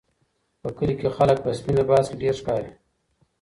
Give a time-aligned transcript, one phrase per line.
[0.61, 2.71] په کلي کې خلک په سپین لباس کې ډېر ښکاري.